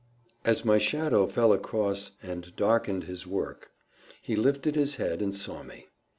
As 0.43 0.65
my 0.65 0.79
shadow 0.79 1.27
fell 1.27 1.53
across 1.53 2.13
and 2.23 2.55
darkened 2.55 3.03
his 3.03 3.27
work, 3.27 3.69
he 4.19 4.35
lifted 4.35 4.73
his 4.73 4.95
head 4.95 5.21
and 5.21 5.35
saw 5.35 5.61
me. 5.61 5.89